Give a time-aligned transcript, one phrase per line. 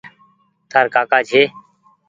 [0.71, 1.41] تآر ڪآڪآ ڇي۔